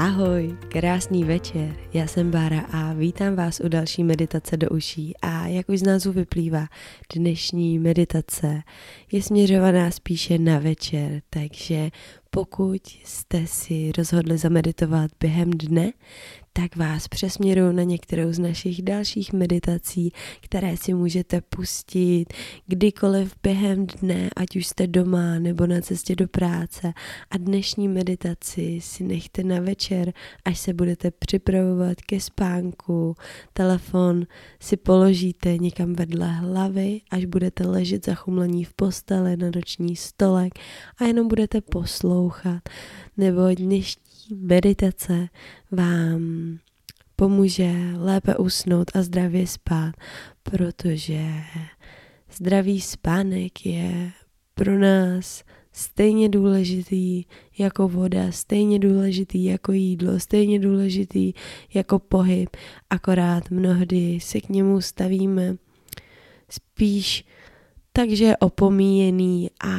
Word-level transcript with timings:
Ahoj, 0.00 0.56
krásný 0.68 1.24
večer, 1.24 1.76
já 1.92 2.06
jsem 2.06 2.30
Bára 2.30 2.60
a 2.60 2.92
vítám 2.92 3.36
vás 3.36 3.60
u 3.60 3.68
další 3.68 4.04
meditace 4.04 4.56
do 4.56 4.68
uší. 4.68 5.14
A 5.22 5.46
jak 5.46 5.68
už 5.68 5.78
z 5.78 5.82
názvu 5.82 6.12
vyplývá, 6.12 6.66
dnešní 7.14 7.78
meditace 7.78 8.62
je 9.12 9.22
směřovaná 9.22 9.90
spíše 9.90 10.38
na 10.38 10.58
večer, 10.58 11.22
takže 11.30 11.90
pokud 12.30 12.82
jste 13.04 13.46
si 13.46 13.92
rozhodli 13.98 14.38
zameditovat 14.38 15.10
během 15.20 15.50
dne, 15.50 15.92
tak 16.62 16.76
vás 16.76 17.08
přesměruju 17.08 17.72
na 17.72 17.82
některou 17.82 18.32
z 18.32 18.38
našich 18.38 18.82
dalších 18.82 19.32
meditací, 19.32 20.12
které 20.40 20.76
si 20.76 20.94
můžete 20.94 21.40
pustit 21.40 22.26
kdykoliv 22.66 23.34
během 23.42 23.86
dne, 23.86 24.30
ať 24.36 24.56
už 24.56 24.66
jste 24.66 24.86
doma 24.86 25.38
nebo 25.38 25.66
na 25.66 25.80
cestě 25.80 26.16
do 26.16 26.28
práce. 26.28 26.92
A 27.30 27.38
dnešní 27.38 27.88
meditaci 27.88 28.78
si 28.82 29.04
nechte 29.04 29.44
na 29.44 29.60
večer, 29.60 30.12
až 30.44 30.58
se 30.58 30.74
budete 30.74 31.10
připravovat 31.10 32.00
ke 32.00 32.20
spánku. 32.20 33.14
Telefon 33.52 34.26
si 34.60 34.76
položíte 34.76 35.58
někam 35.58 35.94
vedle 35.94 36.32
hlavy, 36.32 37.00
až 37.10 37.24
budete 37.24 37.66
ležet 37.66 38.06
zachumlení 38.06 38.64
v 38.64 38.74
posteli 38.74 39.36
na 39.36 39.50
noční 39.54 39.96
stolek 39.96 40.52
a 40.98 41.04
jenom 41.04 41.28
budete 41.28 41.60
poslouchat, 41.60 42.62
nebo 43.16 43.40
dnešní 43.54 44.09
meditace 44.36 45.28
vám 45.70 46.58
pomůže 47.16 47.72
lépe 47.96 48.36
usnout 48.36 48.90
a 48.94 49.02
zdravě 49.02 49.46
spát, 49.46 49.94
protože 50.42 51.24
zdravý 52.32 52.80
spánek 52.80 53.66
je 53.66 54.10
pro 54.54 54.78
nás 54.78 55.44
stejně 55.72 56.28
důležitý 56.28 57.24
jako 57.58 57.88
voda, 57.88 58.32
stejně 58.32 58.78
důležitý 58.78 59.44
jako 59.44 59.72
jídlo, 59.72 60.20
stejně 60.20 60.58
důležitý 60.58 61.32
jako 61.74 61.98
pohyb, 61.98 62.56
akorát 62.90 63.50
mnohdy 63.50 64.18
se 64.20 64.40
k 64.40 64.48
němu 64.48 64.80
stavíme 64.80 65.56
spíš 66.48 67.24
takže 67.92 68.24
je 68.24 68.36
opomíjený 68.36 69.50
a 69.64 69.70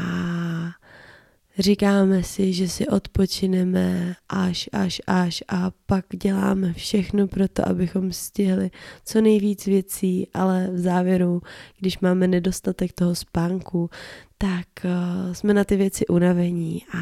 říkáme 1.59 2.23
si, 2.23 2.53
že 2.53 2.69
si 2.69 2.87
odpočineme 2.87 4.15
až, 4.29 4.69
až, 4.73 5.01
až 5.07 5.43
a 5.47 5.71
pak 5.85 6.05
děláme 6.21 6.73
všechno 6.73 7.27
pro 7.27 7.47
to, 7.47 7.67
abychom 7.67 8.11
stihli 8.11 8.71
co 9.05 9.21
nejvíc 9.21 9.65
věcí, 9.65 10.27
ale 10.33 10.69
v 10.73 10.79
závěru, 10.79 11.41
když 11.79 11.99
máme 11.99 12.27
nedostatek 12.27 12.93
toho 12.93 13.15
spánku, 13.15 13.89
tak 14.37 14.67
uh, 14.85 15.33
jsme 15.33 15.53
na 15.53 15.63
ty 15.63 15.75
věci 15.75 16.07
unavení 16.07 16.81
a 16.97 17.01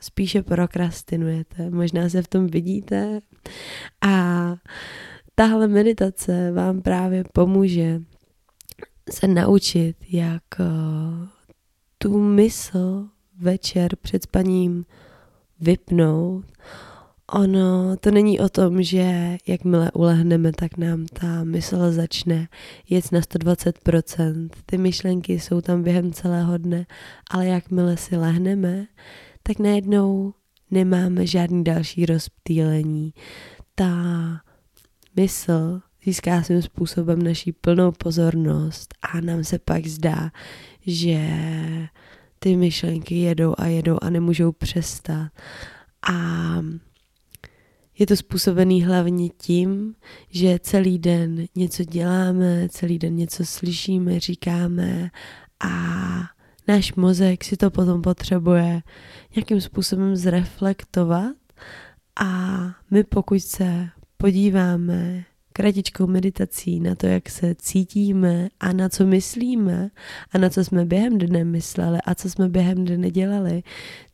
spíše 0.00 0.42
prokrastinujete. 0.42 1.70
Možná 1.70 2.08
se 2.08 2.22
v 2.22 2.28
tom 2.28 2.46
vidíte 2.46 3.20
a 4.00 4.54
tahle 5.34 5.68
meditace 5.68 6.52
vám 6.52 6.82
právě 6.82 7.24
pomůže 7.32 8.00
se 9.10 9.26
naučit, 9.26 9.96
jak 10.10 10.42
uh, 10.58 11.26
tu 11.98 12.18
mysl 12.18 13.08
večer 13.40 13.96
před 13.96 14.22
spaním 14.22 14.84
vypnout. 15.60 16.44
Ono 17.32 17.96
to 17.96 18.10
není 18.10 18.40
o 18.40 18.48
tom, 18.48 18.82
že 18.82 19.36
jakmile 19.46 19.90
ulehneme, 19.92 20.52
tak 20.52 20.76
nám 20.76 21.06
ta 21.06 21.44
mysl 21.44 21.92
začne 21.92 22.48
jet 22.88 23.12
na 23.12 23.20
120%. 23.20 24.50
Ty 24.66 24.78
myšlenky 24.78 25.40
jsou 25.40 25.60
tam 25.60 25.82
během 25.82 26.12
celého 26.12 26.58
dne, 26.58 26.86
ale 27.30 27.46
jakmile 27.46 27.96
si 27.96 28.16
lehneme, 28.16 28.86
tak 29.42 29.58
najednou 29.58 30.34
nemáme 30.70 31.26
žádný 31.26 31.64
další 31.64 32.06
rozptýlení. 32.06 33.14
Ta 33.74 33.94
mysl 35.16 35.80
získá 36.04 36.42
svým 36.42 36.62
způsobem 36.62 37.22
naší 37.22 37.52
plnou 37.52 37.92
pozornost 37.92 38.94
a 39.02 39.20
nám 39.20 39.44
se 39.44 39.58
pak 39.58 39.86
zdá, 39.86 40.30
že 40.86 41.18
ty 42.42 42.56
myšlenky 42.56 43.14
jedou 43.14 43.54
a 43.58 43.66
jedou 43.66 43.98
a 44.02 44.10
nemůžou 44.10 44.52
přestat. 44.52 45.30
A 46.12 46.14
je 47.98 48.06
to 48.06 48.16
způsobený 48.16 48.84
hlavně 48.84 49.28
tím, 49.28 49.94
že 50.30 50.58
celý 50.58 50.98
den 50.98 51.46
něco 51.54 51.84
děláme, 51.84 52.68
celý 52.68 52.98
den 52.98 53.16
něco 53.16 53.44
slyšíme, 53.44 54.20
říkáme 54.20 55.10
a 55.64 55.70
náš 56.68 56.94
mozek 56.94 57.44
si 57.44 57.56
to 57.56 57.70
potom 57.70 58.02
potřebuje 58.02 58.82
nějakým 59.36 59.60
způsobem 59.60 60.16
zreflektovat 60.16 61.36
a 62.20 62.58
my 62.90 63.04
pokud 63.04 63.40
se 63.40 63.88
podíváme 64.16 65.24
kratičkou 65.60 66.06
meditací 66.06 66.80
na 66.80 66.94
to, 66.94 67.06
jak 67.06 67.28
se 67.28 67.54
cítíme 67.54 68.48
a 68.60 68.72
na 68.72 68.88
co 68.88 69.06
myslíme 69.06 69.90
a 70.32 70.38
na 70.38 70.50
co 70.50 70.64
jsme 70.64 70.84
během 70.84 71.18
dne 71.18 71.44
mysleli 71.44 71.98
a 72.04 72.14
co 72.14 72.30
jsme 72.30 72.48
během 72.48 72.84
dne 72.84 73.10
dělali, 73.10 73.62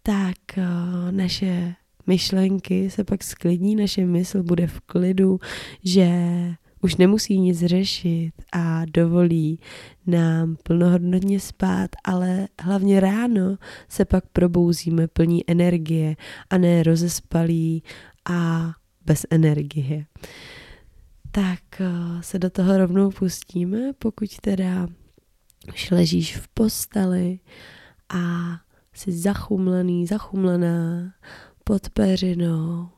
tak 0.03 0.37
uh, 0.57 0.65
naše 1.11 1.75
myšlenky 2.07 2.91
se 2.91 3.05
pak 3.05 3.25
sklidní, 3.25 3.77
naše 3.77 4.07
mysl 4.07 4.43
bude 4.43 4.67
v 4.67 4.81
klidu, 4.81 5.39
že 5.85 6.11
už 6.83 6.97
nemusí 6.97 7.39
nic 7.39 7.65
řešit 7.65 8.33
a 8.53 8.83
dovolí 8.95 9.61
nám 10.07 10.57
plnohodnotně 10.63 11.41
spát, 11.41 11.91
ale 12.05 12.49
hlavně 12.61 13.01
ráno 13.01 13.57
se 13.89 14.05
pak 14.05 14.25
probouzíme 14.33 15.09
plní 15.09 15.51
energie 15.51 16.17
a 16.51 16.59
ne 16.59 16.83
rozespalí 16.83 17.83
a 18.31 18.71
bez 19.05 19.27
energie 19.31 20.07
tak 21.37 21.83
se 22.21 22.39
do 22.39 22.51
toho 22.51 22.79
rovnou 22.79 23.11
pustíme, 23.11 23.93
pokud 23.93 24.37
teda 24.41 24.89
už 25.69 25.91
ležíš 25.91 26.37
v 26.37 26.49
posteli 26.49 27.39
a 28.09 28.21
jsi 28.93 29.13
zachumlený, 29.13 30.07
zachumlená 30.07 31.13
pod 31.65 31.91
peřinou, 31.91 32.89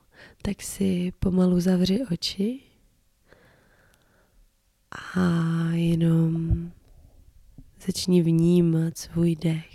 tak 0.42 0.62
si 0.62 1.12
pomalu 1.18 1.60
zavři 1.60 2.04
oči 2.12 2.60
a 5.16 5.20
jenom 5.72 6.72
začni 7.86 8.22
vnímat 8.22 8.98
svůj 8.98 9.36
dech. 9.36 9.70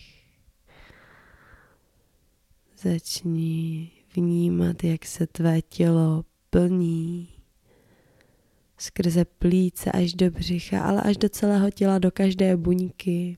Začni 2.78 3.91
vnímat, 4.16 4.84
jak 4.84 5.06
se 5.06 5.28
tvé 5.28 5.62
tělo 5.62 6.25
plní 6.50 7.30
skrze 8.83 9.25
plíce 9.25 9.91
až 9.91 10.13
do 10.13 10.31
břicha, 10.31 10.83
ale 10.83 11.01
až 11.01 11.17
do 11.17 11.29
celého 11.29 11.71
těla, 11.71 11.99
do 11.99 12.11
každé 12.11 12.57
buňky. 12.57 13.38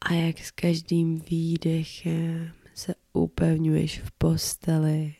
A 0.00 0.12
jak 0.12 0.38
s 0.38 0.50
každým 0.50 1.20
výdechem 1.20 2.52
se 2.74 2.94
upevňuješ 3.12 4.00
v 4.00 4.10
posteli, 4.10 5.14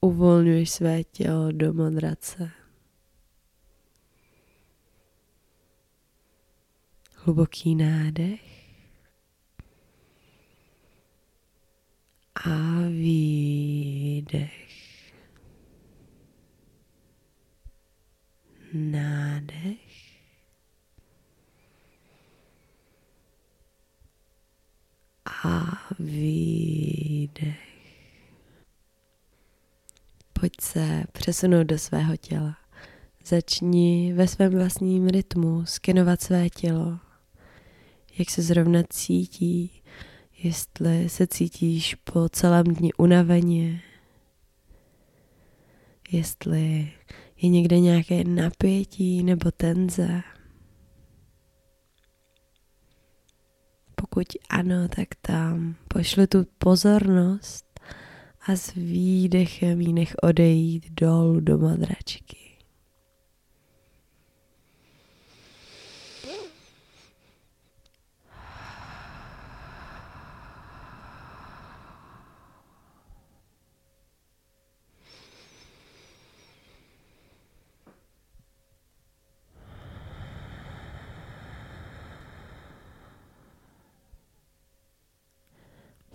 uvolňuješ 0.00 0.70
své 0.70 1.04
tělo 1.04 1.52
do 1.52 1.72
madrace. 1.72 2.50
Hluboký 7.14 7.74
nádech 7.74 8.40
a 12.44 12.80
výdech. 12.88 14.65
Nádech 18.72 19.78
a 25.44 25.78
výdech. 25.98 27.66
Pojď 30.32 30.52
se 30.60 31.04
přesunout 31.12 31.66
do 31.66 31.78
svého 31.78 32.16
těla. 32.16 32.56
Začni 33.24 34.12
ve 34.12 34.28
svém 34.28 34.52
vlastním 34.52 35.08
rytmu 35.08 35.66
skenovat 35.66 36.22
své 36.22 36.50
tělo, 36.50 36.98
jak 38.18 38.30
se 38.30 38.42
zrovna 38.42 38.82
cítí, 38.90 39.82
jestli 40.38 41.08
se 41.08 41.26
cítíš 41.26 41.94
po 41.94 42.28
celém 42.28 42.64
dni 42.64 42.92
unaveně, 42.98 43.82
jestli 46.10 46.92
je 47.36 47.48
někde 47.48 47.80
nějaké 47.80 48.24
napětí 48.24 49.22
nebo 49.22 49.50
tenze. 49.50 50.22
Pokud 53.94 54.26
ano, 54.50 54.88
tak 54.88 55.08
tam 55.20 55.74
pošli 55.88 56.26
tu 56.26 56.46
pozornost 56.58 57.80
a 58.46 58.56
s 58.56 58.74
výdechem 58.74 59.80
ji 59.80 59.92
nech 59.92 60.14
odejít 60.22 60.90
dolů 60.90 61.40
do 61.40 61.58
madračky. 61.58 62.45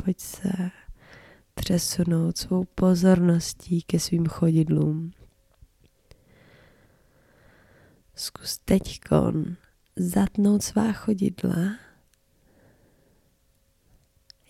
Pojď 0.03 0.19
se 0.19 0.71
přesunout 1.53 2.38
svou 2.38 2.63
pozorností 2.63 3.81
ke 3.81 4.00
svým 4.00 4.25
chodidlům. 4.25 5.12
Zkus 8.15 8.57
teďkon 8.57 9.56
zatnout 9.95 10.63
svá 10.63 10.92
chodidla, 10.92 11.75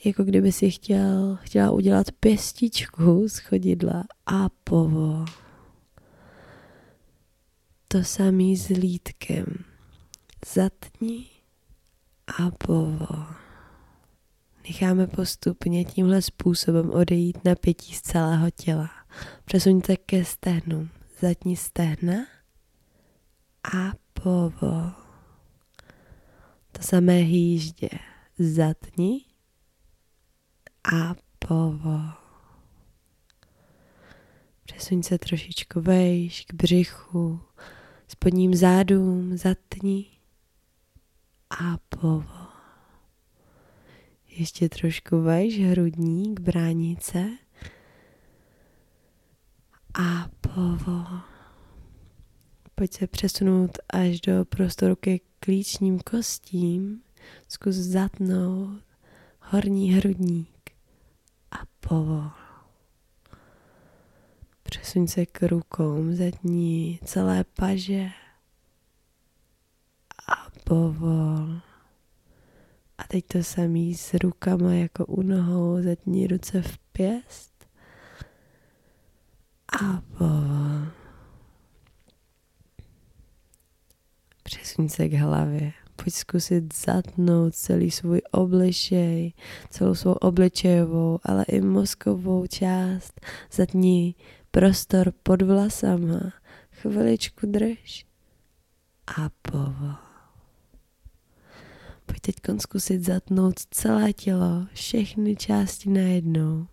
jako 0.06 0.24
kdyby 0.24 0.51
si 0.51 0.71
chtěl, 0.71 1.38
chtěla 1.42 1.71
udělat 1.71 2.12
pěstičku 2.12 3.27
z 3.30 3.38
chodidla 3.38 4.03
a 4.25 4.50
povo. 4.50 5.25
To 7.88 8.03
samý 8.03 8.57
s 8.57 8.68
lítkem. 8.68 9.45
Zatni 10.53 11.25
a 12.39 12.51
povo. 12.51 13.25
Necháme 14.67 15.07
postupně 15.07 15.85
tímhle 15.85 16.21
způsobem 16.21 16.89
odejít 16.89 17.45
napětí 17.45 17.93
z 17.93 18.01
celého 18.01 18.51
těla. 18.51 18.89
Přesuňte 19.45 19.97
ke 19.97 20.25
stehnu. 20.25 20.89
Zatní 21.19 21.55
stehna 21.55 22.13
a 23.73 23.91
povo. 24.13 24.91
To 26.71 26.81
samé 26.81 27.13
hýždě. 27.13 27.89
Zatni 28.39 29.21
a 30.93 31.15
povo. 31.47 31.99
Přesuň 34.65 35.03
se 35.03 35.17
trošičku 35.17 35.81
vejš 35.81 36.45
k 36.45 36.53
břichu, 36.53 37.41
spodním 38.07 38.55
zádům, 38.55 39.37
zatni 39.37 40.05
a 41.49 41.77
povo. 41.89 42.40
Ještě 44.31 44.69
trošku 44.69 45.21
vejš 45.21 45.59
hrudník, 45.59 46.39
bránice. 46.39 47.29
A 49.93 50.29
povo. 50.41 51.05
Pojď 52.75 52.93
se 52.93 53.07
přesunout 53.07 53.77
až 53.93 54.21
do 54.21 54.45
prostoru 54.45 54.95
ke 54.95 55.17
klíčním 55.39 55.99
kostím. 55.99 57.01
Zkus 57.47 57.75
zatnout 57.75 58.83
horní 59.39 59.93
hrudník 59.93 60.71
a 61.51 61.57
povo. 61.79 62.31
Přesuň 64.63 65.07
se 65.07 65.25
k 65.25 65.43
rukou, 65.43 66.05
zatní 66.11 66.99
celé 67.05 67.43
paže 67.43 68.09
a 70.27 70.49
povol. 70.63 71.70
A 73.01 73.03
teď 73.07 73.25
to 73.27 73.44
samý 73.44 73.95
s 73.95 74.13
rukama 74.13 74.74
jako 74.74 75.06
u 75.06 75.21
nohou, 75.21 75.81
zatní 75.81 76.27
ruce 76.27 76.62
v 76.62 76.77
pěst. 76.77 77.65
A 79.81 80.01
po. 80.18 80.25
Přesuň 84.44 84.89
se 84.89 85.09
k 85.09 85.13
hlavě. 85.13 85.74
Pojď 85.95 86.13
zkusit 86.13 86.75
zatnout 86.86 87.56
celý 87.56 87.92
svůj 87.92 88.21
obličej, 88.31 89.33
celou 89.69 89.95
svou 89.95 90.13
obličejovou, 90.13 91.19
ale 91.24 91.44
i 91.44 91.62
mozkovou 91.62 92.48
část. 92.48 93.21
Zatní 93.51 94.15
prostor 94.51 95.13
pod 95.24 95.42
vlasama. 95.42 96.33
Chviličku 96.71 97.45
drž. 97.48 98.06
A 99.18 99.30
povol. 99.42 100.10
Pojď 102.11 102.21
teď 102.21 102.35
zkusit 102.59 103.03
zatnout 103.03 103.59
celé 103.71 104.13
tělo, 104.13 104.67
všechny 104.73 105.35
části 105.35 105.89
najednou. 105.89 106.67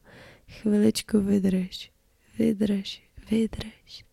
Chviličku 0.48 1.20
vydrž, 1.20 1.90
vydrž, 2.38 3.02
vydrž 3.30 4.04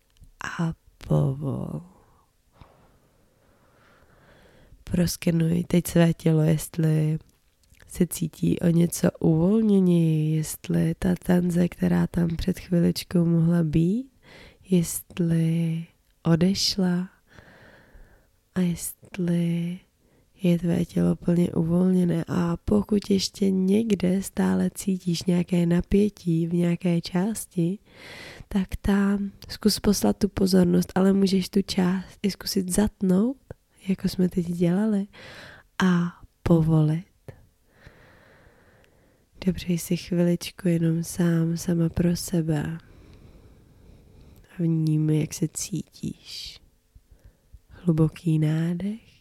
a 0.60 0.74
povol. 1.08 1.82
Proskenuj 4.84 5.64
teď 5.64 5.88
své 5.88 6.14
tělo, 6.14 6.42
jestli 6.42 7.20
se 7.88 8.08
cítí 8.08 8.60
o 8.60 8.68
něco 8.68 9.12
uvolněněji, 9.20 10.36
jestli 10.36 10.96
ta 11.00 11.16
tenze, 11.16 11.68
která 11.68 12.08
tam 12.08 12.28
před 12.28 12.60
chviličkou 12.60 13.26
mohla 13.26 13.64
být, 13.64 14.12
jestli 14.70 15.86
odešla 16.24 17.10
a 18.56 18.60
jestli 18.60 19.80
je 20.50 20.60
tvé 20.60 20.86
tělo 20.86 21.16
plně 21.16 21.52
uvolněné 21.52 22.26
a 22.28 22.58
pokud 22.58 23.10
ještě 23.10 23.52
někde 23.52 24.24
stále 24.24 24.70
cítíš 24.76 25.24
nějaké 25.24 25.66
napětí 25.66 26.48
v 26.48 26.54
nějaké 26.54 27.02
části, 27.02 27.80
tak 28.48 28.68
tam 28.82 29.32
zkus 29.50 29.80
poslat 29.80 30.18
tu 30.18 30.30
pozornost, 30.30 30.92
ale 30.96 31.14
můžeš 31.14 31.50
tu 31.50 31.62
část 31.62 32.20
i 32.24 32.32
zkusit 32.32 32.70
zatnout, 32.70 33.38
jako 33.88 34.10
jsme 34.10 34.30
teď 34.30 34.46
dělali, 34.46 35.08
a 35.84 36.14
povolit. 36.44 37.06
Dobře 39.46 39.78
si 39.78 39.98
chviličku 39.98 40.68
jenom 40.68 41.04
sám, 41.04 41.58
sama 41.58 41.90
pro 41.90 42.16
sebe. 42.16 42.78
A 44.52 44.64
vnímej, 44.64 45.20
jak 45.20 45.34
se 45.34 45.48
cítíš. 45.48 46.60
Hluboký 47.70 48.40
nádech 48.40 49.15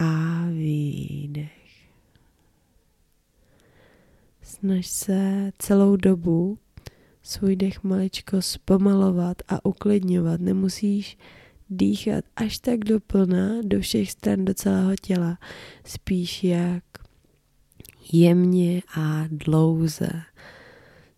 a 0.00 0.44
výdech. 0.50 1.50
Snaž 4.42 4.86
se 4.86 5.50
celou 5.58 5.96
dobu 5.96 6.58
svůj 7.22 7.56
dech 7.56 7.84
maličko 7.84 8.42
zpomalovat 8.42 9.36
a 9.48 9.64
uklidňovat. 9.64 10.40
Nemusíš 10.40 11.18
dýchat 11.70 12.24
až 12.36 12.58
tak 12.58 12.78
doplná 12.78 13.48
do 13.62 13.80
všech 13.80 14.10
stran 14.10 14.44
do 14.44 14.54
celého 14.54 14.96
těla. 14.96 15.38
Spíš 15.84 16.44
jak 16.44 16.84
jemně 18.12 18.82
a 18.96 19.24
dlouze. 19.30 20.08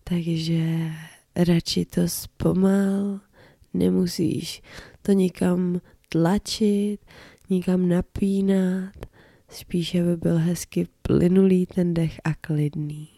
Takže 0.05 0.91
radši 1.37 1.85
to 1.85 2.09
zpomal, 2.09 3.21
nemusíš 3.75 4.63
to 5.03 5.13
někam 5.13 5.81
tlačit, 6.09 6.99
nikam 7.51 7.89
napínat, 7.89 8.95
spíše 9.49 10.03
by 10.03 10.17
byl 10.17 10.39
hezky 10.39 10.89
plynulý 11.03 11.67
ten 11.67 11.95
dech 11.95 12.21
a 12.25 12.35
klidný. 12.35 13.09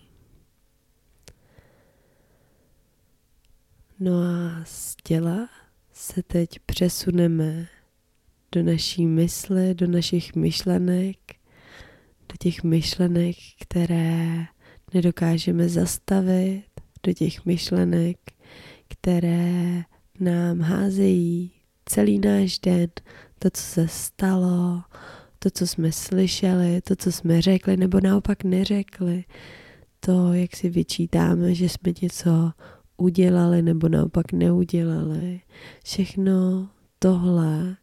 No 4.01 4.13
a 4.13 4.65
z 4.65 4.97
těla 5.03 5.49
se 5.93 6.23
teď 6.23 6.49
přesuneme 6.67 7.69
do 8.53 8.63
naší 8.63 9.07
mysli, 9.07 9.75
do 9.75 9.87
našich 9.87 10.35
myšlenek, 10.35 11.17
do 12.29 12.35
těch 12.39 12.63
myšlenek, 12.63 13.37
které 13.61 14.45
nedokážeme 14.95 15.69
zastavit, 15.69 16.65
do 17.03 17.13
těch 17.13 17.45
myšlenek, 17.45 18.19
které 18.89 19.83
nám 20.21 20.61
házejí 20.61 21.53
celý 21.85 22.19
náš 22.19 22.59
den 22.59 22.91
to, 23.43 23.51
co 23.51 23.63
se 23.63 23.89
stalo, 23.89 24.83
to, 25.39 25.51
co 25.51 25.67
jsme 25.67 25.93
slyšeli, 25.93 26.81
to, 26.81 26.97
co 26.97 27.13
jsme 27.13 27.43
řekli, 27.43 27.77
nebo 27.77 28.01
naopak 28.01 28.45
neřekli, 28.45 29.25
to, 30.01 30.33
jak 30.33 30.57
si 30.57 30.69
vyčítáme, 30.69 31.55
že 31.55 31.69
jsme 31.69 31.93
něco 32.03 32.53
udělali 32.97 33.63
nebo 33.63 33.89
naopak 33.89 34.33
neudělali. 34.33 35.41
Všechno 35.85 36.69
tohle 36.99 37.77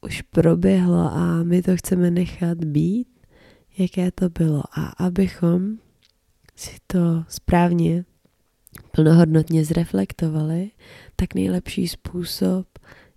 už 0.00 0.22
proběhlo 0.22 1.12
a 1.12 1.42
my 1.42 1.62
to 1.62 1.76
chceme 1.76 2.10
nechat 2.10 2.64
být, 2.64 3.08
jaké 3.78 4.10
to 4.10 4.28
bylo. 4.28 4.62
A 4.72 4.86
abychom 4.86 5.78
si 6.56 6.76
to 6.86 7.24
správně, 7.28 8.04
plnohodnotně 8.92 9.64
zreflektovali, 9.64 10.70
tak 11.16 11.34
nejlepší 11.34 11.88
způsob 11.88 12.66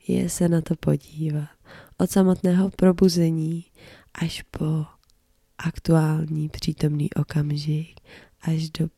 je 0.08 0.30
se 0.30 0.50
na 0.50 0.62
to 0.62 0.76
podívat. 0.76 1.50
Od 1.98 2.12
samotného 2.12 2.70
probuzení 2.70 3.66
až 4.14 4.42
po 4.42 4.86
aktuální 5.58 6.50
přítomný 6.50 7.14
okamžik, 7.14 8.00
až 8.42 8.70
do 8.70 8.90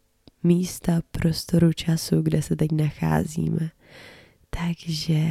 místa, 0.44 1.02
prostoru, 1.12 1.74
času, 1.74 2.22
kde 2.22 2.42
se 2.42 2.56
teď 2.56 2.72
nacházíme. 2.72 3.72
Takže 4.50 5.24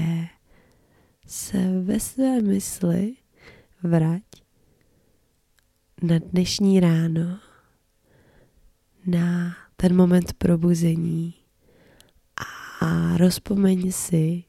se 1.27 1.81
ve 1.81 2.01
své 2.01 2.41
mysli 2.43 3.15
vrať 3.83 4.23
na 6.03 6.19
dnešní 6.19 6.81
ráno, 6.81 7.39
na 9.07 9.57
ten 9.77 9.97
moment 9.97 10.33
probuzení 10.33 11.35
a 12.81 13.17
rozpomeň 13.17 13.93
si, 13.93 14.45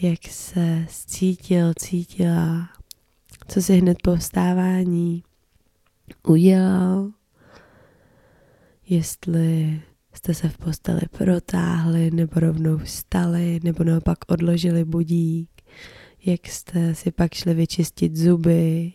jak 0.00 0.22
se 0.28 0.86
cítil, 0.88 1.72
cítila, 1.78 2.68
co 3.48 3.62
si 3.62 3.76
hned 3.76 3.98
po 4.02 4.16
vstávání 4.16 5.22
udělal, 6.28 7.10
jestli 8.88 9.82
jste 10.14 10.34
se 10.34 10.48
v 10.48 10.58
posteli 10.58 11.00
protáhli, 11.10 12.10
nebo 12.10 12.40
rovnou 12.40 12.78
vstali, 12.78 13.60
nebo 13.62 13.84
naopak 13.84 14.18
odložili 14.28 14.84
budík, 14.84 15.50
jak 16.24 16.46
jste 16.46 16.94
si 16.94 17.10
pak 17.10 17.34
šli 17.34 17.54
vyčistit 17.54 18.16
zuby, 18.16 18.92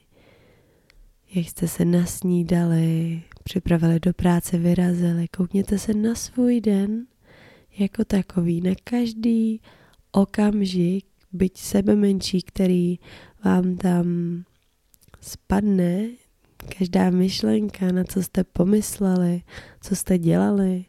jak 1.33 1.47
jste 1.47 1.67
se 1.67 1.85
nasnídali, 1.85 3.21
připravili 3.43 3.99
do 3.99 4.13
práce, 4.13 4.57
vyrazili. 4.57 5.27
Koukněte 5.27 5.77
se 5.77 5.93
na 5.93 6.15
svůj 6.15 6.61
den 6.61 7.05
jako 7.77 8.05
takový, 8.05 8.61
na 8.61 8.71
každý 8.83 9.61
okamžik, 10.11 11.05
byť 11.31 11.57
sebe 11.57 11.95
menší, 11.95 12.41
který 12.41 12.99
vám 13.45 13.75
tam 13.75 14.05
spadne, 15.21 16.07
každá 16.77 17.09
myšlenka, 17.09 17.91
na 17.91 18.03
co 18.03 18.23
jste 18.23 18.43
pomysleli, 18.43 19.41
co 19.81 19.95
jste 19.95 20.17
dělali, 20.17 20.85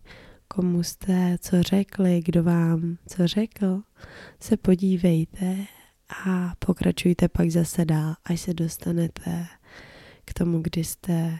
komu 0.49 0.83
jste 0.83 1.37
co 1.41 1.63
řekli, 1.63 2.23
kdo 2.25 2.43
vám 2.43 2.97
co 3.07 3.27
řekl, 3.27 3.83
se 4.41 4.57
podívejte 4.57 5.57
a 6.27 6.55
pokračujte 6.59 7.29
pak 7.29 7.51
zase 7.51 7.85
dál, 7.85 8.15
až 8.25 8.41
se 8.41 8.55
dostanete 8.55 9.47
k 10.25 10.35
tomu, 10.35 10.61
kdy 10.63 10.85
jste 10.85 11.39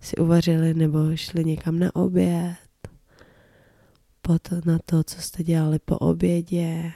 si 0.00 0.16
uvařili 0.16 0.74
nebo 0.74 1.16
šli 1.16 1.44
někam 1.44 1.78
na 1.78 1.96
oběd, 1.96 2.56
potom 4.22 4.60
na 4.66 4.78
to, 4.84 5.04
co 5.04 5.20
jste 5.20 5.42
dělali 5.42 5.78
po 5.78 5.98
obědě, 5.98 6.92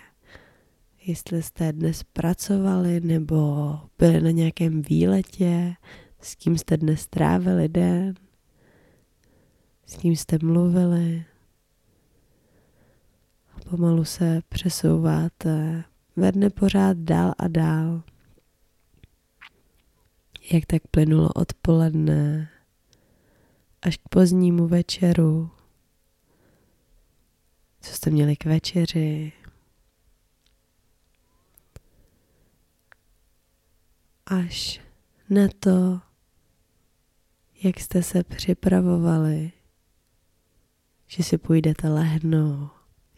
jestli 1.06 1.42
jste 1.42 1.72
dnes 1.72 2.02
pracovali 2.02 3.00
nebo 3.00 3.72
byli 3.98 4.20
na 4.20 4.30
nějakém 4.30 4.82
výletě, 4.82 5.74
s 6.20 6.34
kým 6.34 6.58
jste 6.58 6.76
dnes 6.76 7.00
strávili 7.00 7.68
den, 7.68 8.14
s 9.86 9.96
kým 9.96 10.16
jste 10.16 10.38
mluvili. 10.42 11.24
A 13.54 13.70
pomalu 13.70 14.04
se 14.04 14.40
přesouváte 14.48 15.84
ve 16.16 16.32
dne 16.32 16.50
pořád 16.50 16.96
dál 16.96 17.32
a 17.38 17.48
dál. 17.48 18.02
Jak 20.52 20.66
tak 20.66 20.82
plynulo 20.90 21.28
odpoledne 21.28 22.48
až 23.82 23.96
k 23.96 24.08
pozdnímu 24.08 24.68
večeru. 24.68 25.50
Co 27.80 27.92
jste 27.92 28.10
měli 28.10 28.36
k 28.36 28.44
večeři? 28.44 29.32
Až 34.26 34.80
na 35.30 35.48
to, 35.60 36.00
jak 37.62 37.80
jste 37.80 38.02
se 38.02 38.24
připravovali, 38.24 39.52
že 41.06 41.22
si 41.22 41.38
půjdete 41.38 41.88
lehnout, 41.88 42.70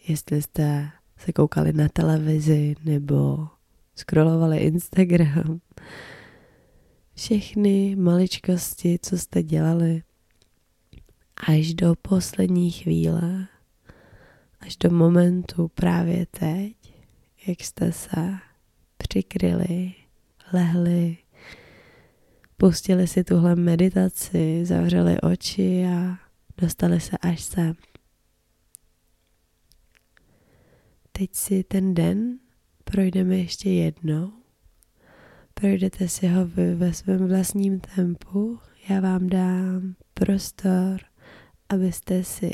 jestli 0.09 0.43
jste 0.43 0.91
se 1.17 1.33
koukali 1.33 1.73
na 1.73 1.89
televizi 1.89 2.75
nebo 2.85 3.49
scrollovali 3.95 4.59
Instagram. 4.59 5.61
Všechny 7.15 7.97
maličkosti, 7.97 8.99
co 9.03 9.19
jste 9.19 9.43
dělali, 9.43 10.03
až 11.37 11.75
do 11.75 11.95
poslední 12.03 12.71
chvíle, 12.71 13.47
až 14.61 14.77
do 14.77 14.91
momentu 14.91 15.69
právě 15.69 16.27
teď, 16.27 16.95
jak 17.47 17.61
jste 17.61 17.93
se 17.93 18.39
přikryli, 18.97 19.95
lehli, 20.53 21.17
pustili 22.57 23.07
si 23.07 23.25
tuhle 23.25 23.57
meditaci, 23.57 24.65
zavřeli 24.65 25.21
oči 25.21 25.85
a 25.87 26.19
dostali 26.61 27.01
se 27.01 27.19
až 27.19 27.43
sem. 27.43 27.75
Teď 31.13 31.35
si 31.35 31.65
ten 31.65 31.95
den 31.95 32.39
projdeme 32.85 33.37
ještě 33.37 33.71
jednou. 33.71 34.33
Projdete 35.55 36.09
si 36.09 36.27
ho 36.29 36.47
vy 36.47 36.75
ve 36.75 36.93
svém 36.93 37.29
vlastním 37.29 37.81
tempu. 37.81 38.59
Já 38.89 39.01
vám 39.01 39.27
dám 39.27 39.95
prostor, 40.15 41.01
abyste 41.69 42.25
si 42.25 42.53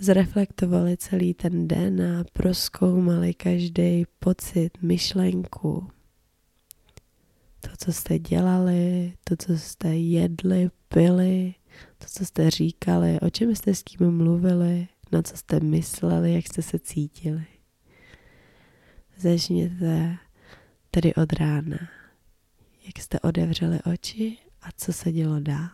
zreflektovali 0.00 0.96
celý 0.96 1.34
ten 1.34 1.68
den 1.68 2.02
a 2.02 2.24
proskoumali 2.32 3.34
každý 3.34 4.04
pocit, 4.18 4.70
myšlenku, 4.82 5.88
co 7.78 7.92
jste 7.92 8.18
dělali, 8.18 9.12
to, 9.24 9.36
co 9.36 9.58
jste 9.58 9.96
jedli, 9.96 10.70
pili, 10.88 11.54
to, 11.98 12.06
co 12.08 12.24
jste 12.24 12.50
říkali, 12.50 13.20
o 13.20 13.30
čem 13.30 13.56
jste 13.56 13.74
s 13.74 13.82
kým 13.82 14.10
mluvili, 14.10 14.88
na 15.12 15.22
co 15.22 15.36
jste 15.36 15.60
mysleli, 15.60 16.34
jak 16.34 16.46
jste 16.46 16.62
se 16.62 16.78
cítili. 16.78 17.46
Začněte 19.16 20.16
tedy 20.90 21.14
od 21.14 21.32
rána, 21.32 21.78
jak 22.86 22.98
jste 22.98 23.20
odevřeli 23.20 23.82
oči 23.92 24.38
a 24.62 24.66
co 24.76 24.92
se 24.92 25.12
dělo 25.12 25.40
dál. 25.40 25.68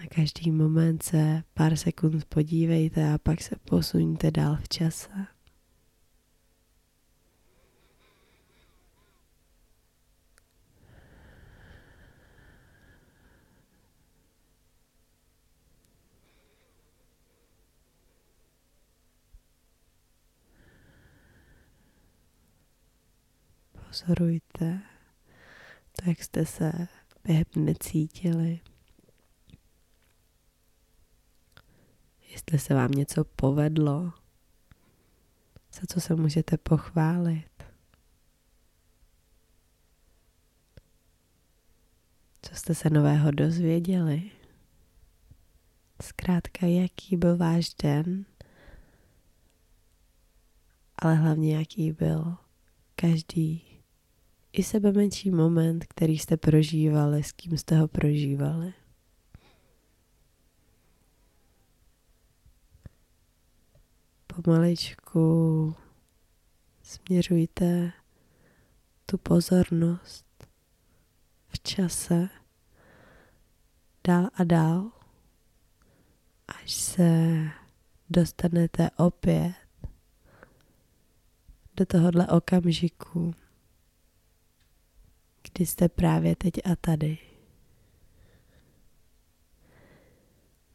Na 0.00 0.06
každý 0.14 0.50
moment 0.50 1.02
se 1.02 1.42
pár 1.54 1.76
sekund 1.76 2.24
podívejte 2.24 3.12
a 3.12 3.18
pak 3.18 3.42
se 3.42 3.56
posuňte 3.56 4.30
dál 4.30 4.56
v 4.62 4.68
čase. 4.68 5.33
Pozorujte 23.94 24.82
to, 25.92 26.08
jak 26.08 26.22
jste 26.22 26.46
se 26.46 26.72
během 27.24 27.44
dne 27.52 27.74
cítili. 27.80 28.60
Jestli 32.30 32.58
se 32.58 32.74
vám 32.74 32.90
něco 32.90 33.24
povedlo, 33.24 34.12
za 35.72 35.80
co 35.88 36.00
se 36.00 36.14
můžete 36.14 36.58
pochválit. 36.58 37.50
Co 42.42 42.54
jste 42.54 42.74
se 42.74 42.90
nového 42.90 43.30
dozvěděli. 43.30 44.30
Zkrátka, 46.02 46.66
jaký 46.66 47.16
byl 47.16 47.36
váš 47.36 47.74
den, 47.74 48.26
ale 50.96 51.14
hlavně 51.14 51.56
jaký 51.56 51.92
byl 51.92 52.36
každý 52.96 53.73
i 54.58 54.62
sebe 54.62 54.92
menší 54.92 55.30
moment, 55.30 55.84
který 55.84 56.18
jste 56.18 56.36
prožívali, 56.36 57.22
s 57.22 57.32
kým 57.32 57.58
jste 57.58 57.78
ho 57.78 57.88
prožívali. 57.88 58.74
Pomaličku 64.26 65.74
směřujte 66.82 67.92
tu 69.06 69.18
pozornost 69.18 70.26
v 71.48 71.60
čase 71.60 72.28
dál 74.06 74.28
a 74.34 74.44
dál, 74.44 74.90
až 76.48 76.72
se 76.72 77.38
dostanete 78.10 78.90
opět 78.96 79.54
do 81.76 81.86
tohohle 81.86 82.26
okamžiku, 82.26 83.34
kdy 85.52 85.66
jste 85.66 85.88
právě 85.88 86.36
teď 86.36 86.54
a 86.64 86.76
tady. 86.76 87.18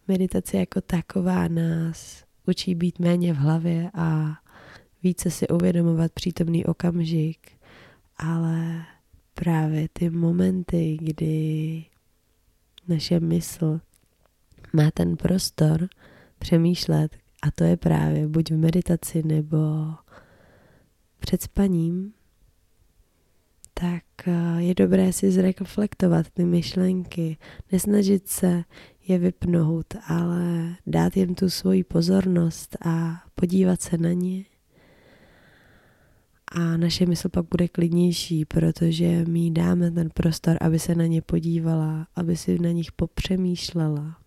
Meditace 0.07 0.57
jako 0.57 0.81
taková 0.81 1.47
nás 1.47 2.23
učí 2.47 2.75
být 2.75 2.99
méně 2.99 3.33
v 3.33 3.37
hlavě 3.37 3.91
a 3.93 4.37
více 5.03 5.31
si 5.31 5.47
uvědomovat 5.47 6.11
přítomný 6.11 6.65
okamžik, 6.65 7.51
ale 8.17 8.85
právě 9.33 9.87
ty 9.93 10.09
momenty, 10.09 10.97
kdy 11.01 11.85
naše 12.87 13.19
mysl 13.19 13.79
má 14.73 14.91
ten 14.91 15.17
prostor 15.17 15.89
přemýšlet, 16.39 17.17
a 17.41 17.51
to 17.51 17.63
je 17.63 17.77
právě 17.77 18.27
buď 18.27 18.51
v 18.51 18.57
meditaci 18.57 19.23
nebo 19.23 19.57
před 21.19 21.41
spaním, 21.41 22.13
tak 23.79 24.27
eh, 24.27 24.61
je 24.61 24.75
dobré 24.75 25.13
si 25.13 25.31
zreflektovat 25.31 26.29
ty 26.29 26.45
myšlenky, 26.45 27.37
nesnažit 27.71 28.27
se 28.27 28.63
je 29.07 29.17
vypnout, 29.17 29.85
ale 30.07 30.75
dát 30.87 31.17
jim 31.17 31.35
tu 31.35 31.49
svoji 31.49 31.83
pozornost 31.83 32.77
a 32.85 33.23
podívat 33.35 33.81
se 33.81 33.97
na 33.97 34.11
ně. 34.11 34.45
A 36.51 36.77
naše 36.77 37.05
mysl 37.05 37.29
pak 37.29 37.45
bude 37.51 37.67
klidnější, 37.67 38.45
protože 38.45 39.25
my 39.25 39.51
dáme 39.51 39.91
ten 39.91 40.09
prostor, 40.09 40.57
aby 40.61 40.79
se 40.79 40.95
na 40.95 41.05
ně 41.05 41.21
podívala, 41.21 42.07
aby 42.15 42.37
si 42.37 42.59
na 42.59 42.71
nich 42.71 42.91
popřemýšlela. 42.91 44.17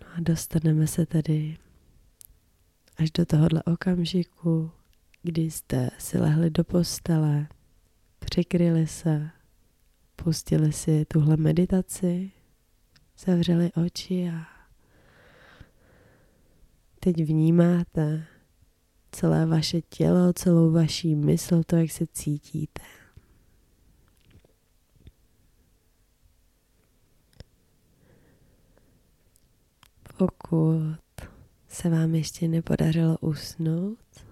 No 0.00 0.06
a 0.16 0.20
dostaneme 0.20 0.86
se 0.86 1.06
tedy 1.06 1.56
až 2.98 3.10
do 3.10 3.26
tohohle 3.26 3.62
okamžiku, 3.62 4.70
kdy 5.22 5.42
jste 5.42 5.90
si 5.98 6.18
lehli 6.18 6.50
do 6.50 6.64
postele, 6.64 7.46
přikryli 8.18 8.86
se, 8.86 9.30
pustili 10.16 10.72
si 10.72 11.04
tuhle 11.04 11.36
meditaci, 11.36 12.30
zavřeli 13.18 13.72
oči 13.72 14.30
a 14.30 14.46
teď 17.00 17.24
vnímáte 17.24 18.26
celé 19.12 19.46
vaše 19.46 19.82
tělo, 19.82 20.32
celou 20.32 20.72
vaší 20.72 21.14
mysl, 21.14 21.62
to, 21.66 21.76
jak 21.76 21.90
se 21.90 22.06
cítíte. 22.06 22.82
Pokud 30.18 31.05
se 31.76 31.88
vám 31.88 32.14
ještě 32.14 32.48
nepodařilo 32.48 33.18
usnout, 33.18 34.24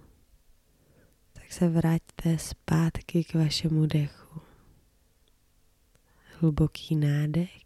tak 1.33 1.53
se 1.53 1.69
vraťte 1.69 2.39
zpátky 2.39 3.25
k 3.25 3.35
vašemu 3.35 3.87
dechu. 3.87 4.41
Hluboký 6.41 6.97
nádech 6.97 7.63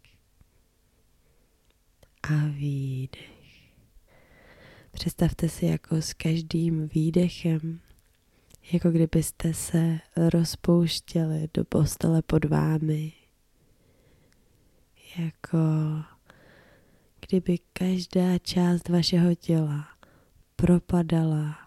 a 2.23 2.47
výdech. 2.47 3.71
Představte 4.91 5.49
si 5.49 5.65
jako 5.65 5.95
s 5.95 6.13
každým 6.13 6.87
výdechem, 6.87 7.79
jako 8.71 8.91
kdybyste 8.91 9.53
se 9.53 9.99
rozpouštěli 10.15 11.49
do 11.53 11.65
postele 11.65 12.21
pod 12.21 12.45
vámi, 12.45 13.13
jako 15.17 15.57
kdyby 17.27 17.57
každá 17.73 18.37
část 18.37 18.89
vašeho 18.89 19.35
těla 19.35 19.87
propadala 20.55 21.57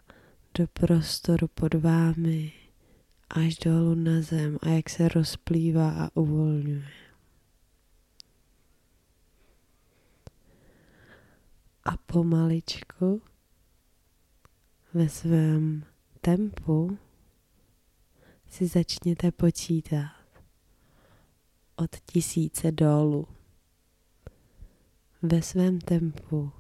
do 0.59 0.67
prostoru 0.67 1.49
pod 1.49 1.75
vámi 1.75 2.53
až 3.31 3.57
dolů 3.57 3.95
na 3.95 4.21
zem 4.21 4.59
a 4.63 4.69
jak 4.69 4.91
se 4.91 5.09
rozplývá 5.09 5.91
a 5.91 6.17
uvolňuje. 6.17 6.89
A 11.85 11.97
pomaličku 11.97 13.23
ve 14.95 15.09
svém 15.09 15.85
tempu 16.21 16.99
si 18.49 18.67
začněte 18.67 19.33
počítat 19.33 20.13
od 21.77 21.97
tisíce 22.07 22.73
dolů 22.73 23.27
ve 25.23 25.43
svém 25.43 25.79
tempu. 25.79 26.53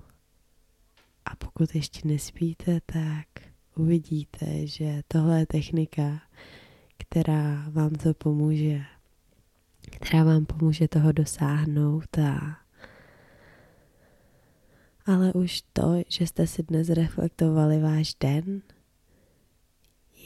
A 1.25 1.37
pokud 1.37 1.75
ještě 1.75 2.09
nespíte, 2.09 2.81
tak 2.87 3.27
uvidíte, 3.77 4.66
že 4.66 5.03
tohle 5.09 5.38
je 5.40 5.46
technika, 5.46 6.22
která 6.96 7.66
vám 7.70 7.90
to 7.90 8.14
pomůže, 8.14 8.81
která 9.90 10.25
vám 10.25 10.46
pomůže 10.46 10.88
toho 10.88 11.12
dosáhnout 11.12 12.18
a 12.18 12.62
ale 15.07 15.33
už 15.33 15.62
to, 15.72 16.03
že 16.09 16.27
jste 16.27 16.46
si 16.46 16.62
dnes 16.62 16.88
reflektovali 16.88 17.81
váš 17.81 18.14
den, 18.14 18.62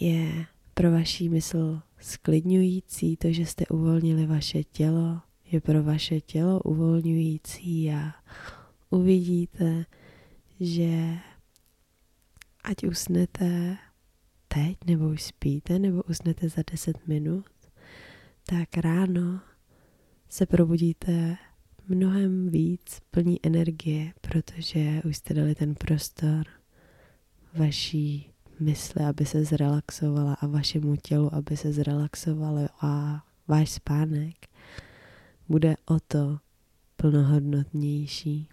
je 0.01 0.46
pro 0.75 0.90
vaší 0.90 1.29
mysl 1.29 1.81
sklidňující 2.01 3.16
to, 3.16 3.33
že 3.33 3.46
jste 3.46 3.66
uvolnili 3.66 4.27
vaše 4.27 4.64
tělo, 4.64 5.20
je 5.52 5.61
pro 5.61 5.82
vaše 5.82 6.20
tělo 6.20 6.61
uvolňující 6.61 7.92
a 7.92 8.12
uvidíte, 8.90 9.85
že 10.61 11.18
ať 12.64 12.85
usnete 12.87 13.76
teď, 14.48 14.76
nebo 14.87 15.09
už 15.09 15.22
spíte, 15.22 15.78
nebo 15.78 16.02
usnete 16.02 16.48
za 16.48 16.62
10 16.72 17.06
minut, 17.06 17.46
tak 18.46 18.76
ráno 18.76 19.40
se 20.28 20.46
probudíte 20.46 21.37
mnohem 21.88 22.48
víc 22.48 23.00
plní 23.11 23.46
energie, 23.46 24.12
protože 24.20 25.02
už 25.04 25.16
jste 25.16 25.35
dali 25.35 25.54
ten 25.54 25.74
prostor 25.74 26.46
vaší 27.54 28.30
mysli, 28.61 29.04
aby 29.04 29.26
se 29.26 29.44
zrelaxovala 29.44 30.35
a 30.35 30.46
vašemu 30.46 30.96
tělu, 30.96 31.35
aby 31.35 31.56
se 31.56 31.72
zrelaxovalo 31.72 32.68
a 32.80 33.24
váš 33.48 33.70
spánek 33.70 34.56
bude 35.48 35.76
o 35.87 36.00
to 36.00 36.38
plnohodnotnější. 36.96 38.48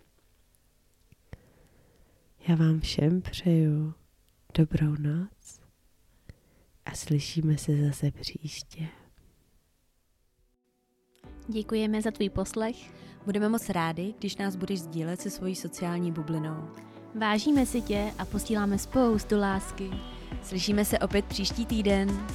Já 2.48 2.56
vám 2.56 2.80
všem 2.80 3.22
přeju 3.22 3.94
dobrou 4.58 4.96
noc 5.00 5.62
a 6.86 6.96
slyšíme 6.96 7.58
se 7.58 7.86
zase 7.88 8.12
příště. 8.12 8.88
Děkujeme 11.48 12.02
za 12.02 12.12
tvůj 12.12 12.30
poslech. 12.30 12.76
Budeme 13.26 13.50
moc 13.50 13.70
rádi, 13.70 14.14
když 14.20 14.38
nás 14.38 14.56
budeš 14.56 14.80
sdílet 14.80 15.22
se 15.22 15.30
svojí 15.30 15.56
sociální 15.56 16.12
bublinou. 16.12 16.68
Vážíme 17.20 17.66
si 17.66 17.82
tě 17.82 18.12
a 18.18 18.26
posíláme 18.26 18.78
spoustu 18.78 19.40
lásky. 19.40 19.90
Slyšíme 20.44 20.86
se 20.86 21.00
opět 21.00 21.26
příští 21.26 21.66
týden. 21.66 22.28